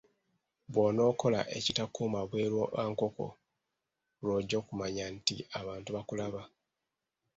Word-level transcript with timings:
Bw'onookola 0.71 1.41
ekitakuuma 1.57 2.21
bweru 2.29 2.59
bwa 2.71 2.83
nkoko, 2.91 3.25
lw'ojja 4.21 4.55
okumanya 4.61 5.05
nti 5.15 5.35
abantu 5.59 5.89
bakulaba. 5.95 6.41